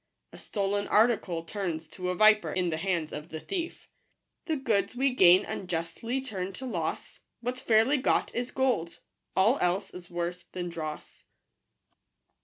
A 0.33 0.37
stolen 0.39 0.87
article 0.87 1.43
turns 1.43 1.87
to 1.89 2.09
a 2.09 2.15
viper 2.15 2.51
in 2.51 2.69
the 2.69 2.77
hands 2.77 3.13
of 3.13 3.29
the 3.29 3.39
thief." 3.39 3.87
The 4.47 4.55
goods 4.55 4.95
we 4.95 5.13
gain 5.13 5.45
unjustly 5.45 6.21
turn 6.21 6.53
to 6.53 6.65
loss: 6.65 7.19
What's 7.41 7.61
fairly 7.61 7.97
got 7.97 8.33
is 8.33 8.49
gold; 8.49 9.01
all 9.35 9.59
else 9.59 9.93
is 9.93 10.09
worse 10.09 10.45
than 10.53 10.69
dross. 10.69 11.25